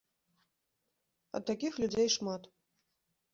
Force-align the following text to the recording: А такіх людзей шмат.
А 1.35 1.43
такіх 1.51 1.77
людзей 1.85 2.09
шмат. 2.15 2.49